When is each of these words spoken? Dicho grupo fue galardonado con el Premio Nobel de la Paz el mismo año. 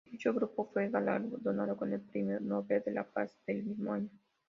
Dicho 0.11 0.33
grupo 0.33 0.67
fue 0.73 0.89
galardonado 0.89 1.77
con 1.77 1.93
el 1.93 2.01
Premio 2.01 2.39
Nobel 2.39 2.81
de 2.83 2.91
la 2.91 3.03
Paz 3.03 3.35
el 3.45 3.61
mismo 3.63 3.93
año. 3.93 4.09